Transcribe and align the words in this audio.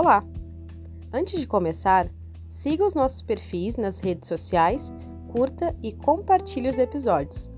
Olá! 0.00 0.22
Antes 1.12 1.40
de 1.40 1.46
começar, 1.48 2.08
siga 2.46 2.86
os 2.86 2.94
nossos 2.94 3.20
perfis 3.20 3.76
nas 3.76 3.98
redes 3.98 4.28
sociais, 4.28 4.94
curta 5.26 5.74
e 5.82 5.92
compartilhe 5.92 6.68
os 6.68 6.78
episódios. 6.78 7.50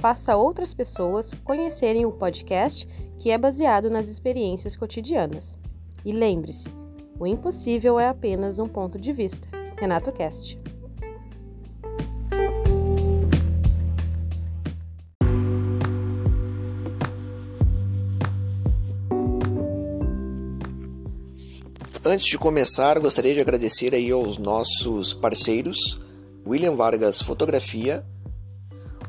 Faça 0.00 0.36
outras 0.36 0.74
pessoas 0.74 1.32
conhecerem 1.44 2.04
o 2.04 2.10
podcast 2.10 2.88
que 3.16 3.30
é 3.30 3.38
baseado 3.38 3.88
nas 3.88 4.08
experiências 4.08 4.74
cotidianas. 4.74 5.56
E 6.04 6.10
lembre-se, 6.10 6.68
o 7.16 7.28
impossível 7.28 8.00
é 8.00 8.08
apenas 8.08 8.58
um 8.58 8.66
ponto 8.66 8.98
de 8.98 9.12
vista. 9.12 9.46
Renato 9.78 10.10
Cast. 10.10 10.58
Antes 22.06 22.26
de 22.26 22.36
começar, 22.36 22.98
gostaria 22.98 23.32
de 23.32 23.40
agradecer 23.40 23.94
aí 23.94 24.10
aos 24.10 24.36
nossos 24.36 25.14
parceiros 25.14 25.98
William 26.46 26.76
Vargas 26.76 27.22
Fotografia, 27.22 28.04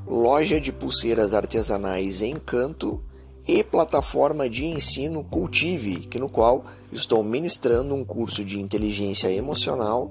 Loja 0.08 0.62
de 0.62 0.72
Pulseiras 0.72 1.34
Artesanais 1.34 2.22
Encanto 2.22 3.04
e 3.46 3.62
plataforma 3.66 4.50
de 4.50 4.66
ensino 4.66 5.26
Cultive, 5.26 6.08
que 6.08 6.18
no 6.18 6.30
qual 6.30 6.64
estou 6.90 7.22
ministrando 7.22 7.94
um 7.94 8.06
curso 8.06 8.46
de 8.46 8.62
inteligência 8.62 9.30
emocional 9.30 10.10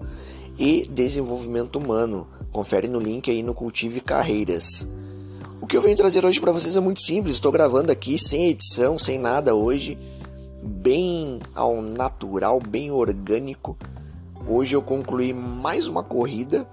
e 0.59 0.87
desenvolvimento 0.87 1.77
humano. 1.77 2.29
Confere 2.53 2.87
no 2.87 3.01
link 3.01 3.31
aí 3.31 3.43
no 3.43 3.55
Cultive 3.55 4.03
Carreiras. 4.03 4.87
O 5.59 5.67
que 5.67 5.75
eu 5.75 5.81
venho 5.81 5.97
trazer 5.97 6.23
hoje 6.23 6.39
para 6.39 6.53
vocês 6.53 6.77
é 6.77 6.81
muito 6.81 7.01
simples, 7.01 7.37
estou 7.37 7.51
gravando 7.51 7.91
aqui 7.91 8.19
sem 8.19 8.51
edição, 8.51 8.99
sem 8.99 9.19
nada 9.19 9.55
hoje 9.55 9.97
bem 10.65 11.41
ao 11.55 11.83
natural, 11.83 12.59
bem 12.59 12.91
orgânico. 12.91 13.77
Hoje 14.49 14.75
eu 14.75 14.83
concluí 14.83 15.33
mais 15.33 15.87
uma 15.87 16.03
corrida, 16.03 16.67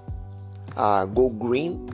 a 0.76 1.04
Go 1.06 1.30
Green, 1.30 1.86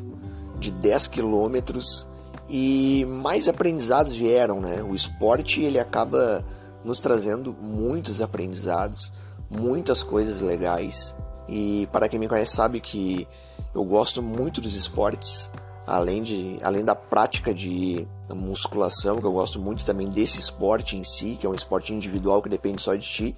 de 0.59 0.71
10 0.71 1.07
quilômetros 1.07 2.07
e 2.49 3.05
mais 3.05 3.47
aprendizados 3.47 4.13
vieram, 4.13 4.61
né? 4.61 4.81
O 4.83 4.93
esporte 4.93 5.61
ele 5.61 5.79
acaba 5.79 6.45
nos 6.83 6.99
trazendo 6.99 7.55
muitos 7.59 8.21
aprendizados, 8.21 9.11
muitas 9.49 10.03
coisas 10.03 10.41
legais. 10.41 11.15
E 11.49 11.87
para 11.91 12.07
quem 12.07 12.19
me 12.19 12.27
conhece 12.27 12.55
sabe 12.55 12.79
que 12.79 13.27
eu 13.73 13.83
gosto 13.83 14.21
muito 14.21 14.61
dos 14.61 14.75
esportes, 14.75 15.51
além, 15.85 16.23
de, 16.23 16.57
além 16.61 16.83
da 16.83 16.95
prática 16.95 17.53
de 17.53 18.07
musculação, 18.35 19.19
que 19.19 19.25
eu 19.25 19.31
gosto 19.31 19.59
muito 19.59 19.85
também 19.85 20.09
desse 20.09 20.39
esporte 20.39 20.95
em 20.95 21.03
si, 21.03 21.37
que 21.39 21.45
é 21.45 21.49
um 21.49 21.55
esporte 21.55 21.93
individual 21.93 22.41
que 22.41 22.49
depende 22.49 22.81
só 22.81 22.95
de 22.95 23.05
ti. 23.05 23.35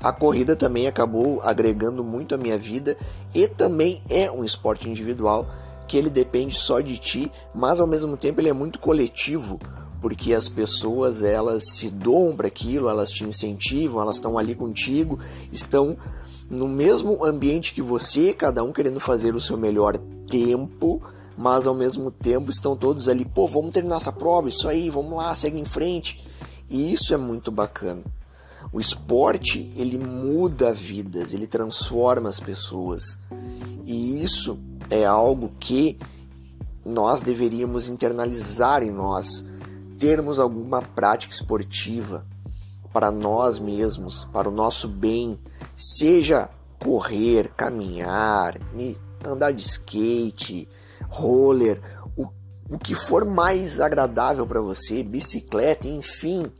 A 0.00 0.12
corrida 0.12 0.56
também 0.56 0.86
acabou 0.86 1.40
agregando 1.42 2.02
muito 2.02 2.34
a 2.34 2.38
minha 2.38 2.58
vida 2.58 2.96
e 3.34 3.46
também 3.46 4.02
é 4.08 4.30
um 4.30 4.44
esporte 4.44 4.88
individual 4.88 5.46
que 5.86 5.96
ele 5.96 6.10
depende 6.10 6.54
só 6.54 6.80
de 6.80 6.96
ti, 6.98 7.30
mas 7.54 7.80
ao 7.80 7.86
mesmo 7.86 8.16
tempo 8.16 8.40
ele 8.40 8.48
é 8.48 8.52
muito 8.54 8.78
coletivo, 8.78 9.60
porque 10.00 10.32
as 10.32 10.48
pessoas 10.48 11.22
elas 11.22 11.64
se 11.72 11.90
doam 11.90 12.34
para 12.34 12.48
aquilo, 12.48 12.88
elas 12.88 13.10
te 13.10 13.24
incentivam, 13.24 14.00
elas 14.00 14.16
estão 14.16 14.38
ali 14.38 14.54
contigo, 14.54 15.18
estão 15.52 15.96
no 16.50 16.68
mesmo 16.68 17.24
ambiente 17.24 17.72
que 17.72 17.82
você, 17.82 18.32
cada 18.32 18.62
um 18.62 18.72
querendo 18.72 19.00
fazer 19.00 19.34
o 19.34 19.40
seu 19.40 19.56
melhor 19.56 19.96
tempo 20.26 21.02
mas 21.36 21.66
ao 21.66 21.74
mesmo 21.74 22.10
tempo 22.10 22.50
estão 22.50 22.76
todos 22.76 23.08
ali, 23.08 23.24
pô, 23.24 23.46
vamos 23.46 23.70
terminar 23.70 23.96
essa 23.96 24.12
prova, 24.12 24.48
isso 24.48 24.68
aí, 24.68 24.88
vamos 24.88 25.16
lá, 25.16 25.34
segue 25.34 25.58
em 25.58 25.64
frente. 25.64 26.24
E 26.68 26.92
isso 26.92 27.12
é 27.12 27.16
muito 27.16 27.50
bacana. 27.50 28.02
O 28.72 28.80
esporte, 28.80 29.72
ele 29.76 29.98
muda 29.98 30.72
vidas, 30.72 31.32
ele 31.32 31.46
transforma 31.46 32.28
as 32.28 32.40
pessoas. 32.40 33.18
E 33.84 34.22
isso 34.22 34.58
é 34.90 35.04
algo 35.04 35.52
que 35.60 35.98
nós 36.84 37.20
deveríamos 37.20 37.88
internalizar 37.88 38.82
em 38.82 38.90
nós, 38.90 39.44
termos 39.98 40.38
alguma 40.38 40.82
prática 40.82 41.32
esportiva 41.32 42.26
para 42.92 43.10
nós 43.10 43.58
mesmos, 43.58 44.24
para 44.26 44.48
o 44.48 44.52
nosso 44.52 44.86
bem, 44.86 45.38
seja 45.76 46.48
correr, 46.78 47.48
caminhar, 47.56 48.54
andar 49.24 49.52
de 49.52 49.62
skate, 49.62 50.68
roller, 51.08 51.80
o, 52.16 52.26
o 52.70 52.78
que 52.78 52.94
for 52.94 53.24
mais 53.24 53.80
agradável 53.80 54.46
para 54.46 54.60
você, 54.60 55.02
bicicleta, 55.02 55.88
enfim. 55.88 56.50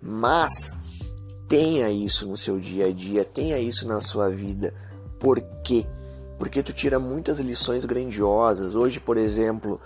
Mas 0.00 0.78
tenha 1.48 1.88
isso 1.90 2.28
no 2.28 2.36
seu 2.36 2.58
dia 2.58 2.86
a 2.86 2.92
dia, 2.92 3.24
tenha 3.24 3.58
isso 3.58 3.86
na 3.86 4.00
sua 4.00 4.30
vida. 4.30 4.74
Por 5.18 5.40
quê? 5.62 5.86
Porque 6.38 6.62
tu 6.62 6.72
tira 6.72 6.98
muitas 6.98 7.38
lições 7.38 7.84
grandiosas. 7.84 8.74
Hoje, 8.74 9.00
por 9.00 9.16
exemplo, 9.16 9.80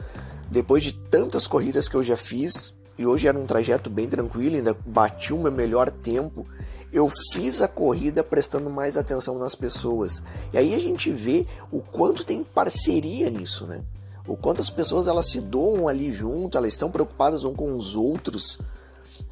depois 0.50 0.82
de 0.82 0.92
tantas 0.92 1.46
corridas 1.46 1.88
que 1.88 1.94
eu 1.94 2.02
já 2.02 2.16
fiz, 2.16 2.74
e 2.98 3.06
hoje 3.06 3.28
era 3.28 3.38
um 3.38 3.46
trajeto 3.46 3.88
bem 3.88 4.08
tranquilo, 4.08 4.56
ainda 4.56 4.76
bati 4.84 5.32
o 5.32 5.38
meu 5.38 5.52
melhor 5.52 5.90
tempo. 5.90 6.46
Eu 6.92 7.08
fiz 7.32 7.60
a 7.60 7.68
corrida 7.68 8.24
prestando 8.24 8.70
mais 8.70 8.96
atenção 8.96 9.38
nas 9.38 9.54
pessoas. 9.54 10.22
E 10.52 10.58
aí 10.58 10.74
a 10.74 10.78
gente 10.78 11.10
vê 11.10 11.46
o 11.70 11.82
quanto 11.82 12.24
tem 12.24 12.42
parceria 12.42 13.28
nisso, 13.28 13.66
né? 13.66 13.84
o 14.28 14.36
quanto 14.36 14.60
as 14.60 14.68
pessoas 14.68 15.08
elas 15.08 15.30
se 15.30 15.40
doam 15.40 15.88
ali 15.88 16.12
junto, 16.12 16.58
elas 16.58 16.74
estão 16.74 16.90
preocupadas 16.90 17.44
um 17.44 17.54
com 17.54 17.74
os 17.74 17.96
outros, 17.96 18.58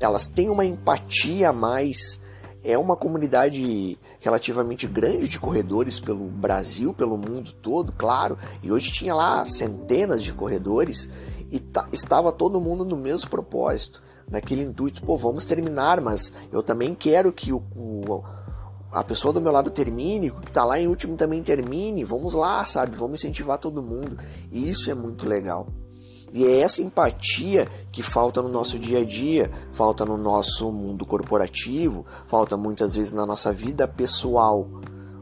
elas 0.00 0.26
têm 0.26 0.48
uma 0.48 0.64
empatia 0.64 1.50
a 1.50 1.52
mais. 1.52 2.20
É 2.64 2.76
uma 2.76 2.96
comunidade 2.96 3.96
relativamente 4.18 4.88
grande 4.88 5.28
de 5.28 5.38
corredores 5.38 6.00
pelo 6.00 6.26
Brasil, 6.26 6.92
pelo 6.92 7.16
mundo 7.16 7.52
todo, 7.52 7.92
claro. 7.92 8.36
E 8.60 8.72
hoje 8.72 8.90
tinha 8.90 9.14
lá 9.14 9.46
centenas 9.46 10.20
de 10.20 10.32
corredores 10.32 11.08
e 11.52 11.62
estava 11.92 12.32
todo 12.32 12.60
mundo 12.60 12.84
no 12.84 12.96
mesmo 12.96 13.30
propósito, 13.30 14.02
naquele 14.30 14.62
intuito, 14.62 15.02
pô, 15.02 15.16
vamos 15.16 15.44
terminar, 15.44 16.00
mas 16.00 16.34
eu 16.52 16.62
também 16.62 16.94
quero 16.94 17.32
que 17.32 17.52
o, 17.52 17.62
o 17.74 18.24
a 18.92 19.04
pessoa 19.04 19.32
do 19.32 19.40
meu 19.40 19.52
lado 19.52 19.70
termine, 19.70 20.30
que 20.30 20.48
está 20.48 20.64
lá 20.64 20.80
em 20.80 20.86
último 20.86 21.16
também 21.16 21.42
termine, 21.42 22.04
vamos 22.04 22.34
lá, 22.34 22.64
sabe? 22.64 22.96
Vamos 22.96 23.20
incentivar 23.20 23.58
todo 23.58 23.82
mundo. 23.82 24.16
E 24.50 24.70
isso 24.70 24.90
é 24.90 24.94
muito 24.94 25.28
legal. 25.28 25.68
E 26.32 26.44
é 26.44 26.60
essa 26.60 26.82
empatia 26.82 27.68
que 27.92 28.02
falta 28.02 28.42
no 28.42 28.48
nosso 28.48 28.78
dia 28.78 29.00
a 29.00 29.04
dia, 29.04 29.50
falta 29.72 30.04
no 30.04 30.16
nosso 30.16 30.70
mundo 30.72 31.04
corporativo, 31.04 32.06
falta 32.26 32.56
muitas 32.56 32.94
vezes 32.94 33.12
na 33.12 33.26
nossa 33.26 33.52
vida 33.52 33.86
pessoal. 33.86 34.68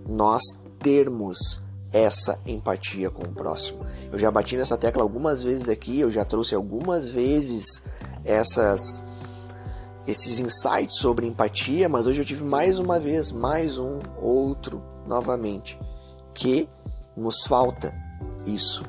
Nós 0.06 0.42
termos 0.78 1.62
essa 1.92 2.38
empatia 2.46 3.10
com 3.10 3.22
o 3.22 3.32
próximo. 3.32 3.86
Eu 4.10 4.18
já 4.18 4.30
bati 4.30 4.56
nessa 4.56 4.76
tecla 4.76 5.02
algumas 5.02 5.42
vezes 5.42 5.68
aqui, 5.68 6.00
eu 6.00 6.10
já 6.10 6.24
trouxe 6.24 6.54
algumas 6.54 7.08
vezes 7.08 7.82
essas 8.24 9.02
esses 10.06 10.38
insights 10.38 10.96
sobre 10.98 11.26
empatia, 11.26 11.88
mas 11.88 12.06
hoje 12.06 12.20
eu 12.20 12.24
tive 12.26 12.44
mais 12.44 12.78
uma 12.78 13.00
vez, 13.00 13.32
mais 13.32 13.78
um 13.78 14.00
outro 14.20 14.82
novamente, 15.06 15.78
que 16.34 16.68
nos 17.16 17.44
falta 17.46 17.94
isso 18.44 18.84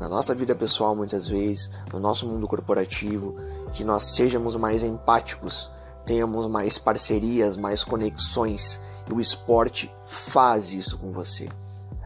na 0.00 0.08
nossa 0.08 0.34
vida 0.34 0.54
pessoal 0.54 0.96
muitas 0.96 1.28
vezes, 1.28 1.70
no 1.92 2.00
nosso 2.00 2.26
mundo 2.26 2.48
corporativo, 2.48 3.36
que 3.72 3.84
nós 3.84 4.14
sejamos 4.14 4.56
mais 4.56 4.82
empáticos, 4.82 5.70
tenhamos 6.06 6.46
mais 6.46 6.78
parcerias, 6.78 7.54
mais 7.54 7.84
conexões, 7.84 8.80
e 9.06 9.12
o 9.12 9.20
esporte 9.20 9.94
faz 10.06 10.72
isso 10.72 10.96
com 10.96 11.12
você. 11.12 11.50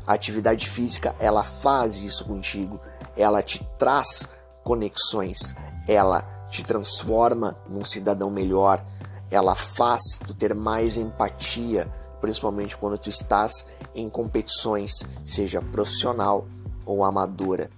A 0.05 0.15
atividade 0.15 0.69
física, 0.69 1.15
ela 1.21 1.45
faz 1.45 1.97
isso 1.97 2.25
contigo, 2.25 2.81
ela 3.17 3.43
te 3.43 3.65
traz 3.79 4.29
conexões, 4.65 5.55
ela 5.87 6.34
te 6.55 6.65
transforma 6.65 7.57
num 7.69 7.85
cidadão 7.85 8.31
melhor, 8.31 8.85
ela 9.29 9.57
faz 9.57 10.21
tu 10.25 10.33
ter 10.33 10.55
mais 10.55 10.97
empatia, 10.97 11.91
principalmente 12.21 12.77
quando 12.77 12.97
tu 12.97 13.09
estás 13.09 13.67
em 13.93 14.09
competições, 14.09 14.93
seja 15.27 15.61
profissional 15.61 16.47
ou 16.87 17.03
amadora. 17.03 17.69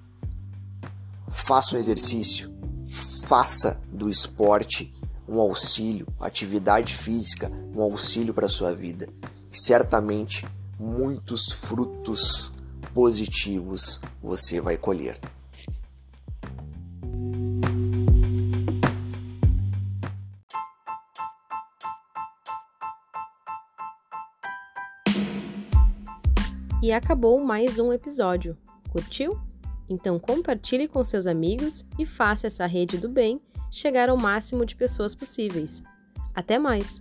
Faça 1.26 1.74
um 1.74 1.78
exercício, 1.78 2.52
faça 3.26 3.80
do 3.90 4.10
esporte 4.10 4.92
um 5.26 5.40
auxílio, 5.40 6.06
atividade 6.20 6.94
física, 6.94 7.50
um 7.74 7.82
auxílio 7.82 8.34
para 8.34 8.46
a 8.46 8.50
sua 8.50 8.74
vida. 8.74 9.08
certamente 9.50 10.46
muitos 10.78 11.50
frutos 11.50 12.52
positivos 12.92 13.98
você 14.22 14.60
vai 14.60 14.76
colher. 14.76 15.18
E 26.82 26.92
acabou 26.92 27.42
mais 27.42 27.78
um 27.78 27.90
episódio. 27.90 28.56
Curtiu? 28.90 29.40
Então 29.88 30.18
compartilhe 30.18 30.86
com 30.86 31.02
seus 31.02 31.26
amigos 31.26 31.86
e 31.98 32.04
faça 32.04 32.46
essa 32.46 32.66
rede 32.66 32.98
do 32.98 33.08
bem 33.08 33.40
chegar 33.70 34.10
ao 34.10 34.16
máximo 34.16 34.64
de 34.66 34.76
pessoas 34.76 35.14
possíveis. 35.14 35.82
Até 36.34 36.58
mais! 36.58 37.00